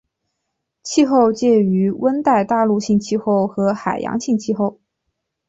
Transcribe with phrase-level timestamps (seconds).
[0.81, 4.79] 气候介于温带大陆性气候和海洋性气候。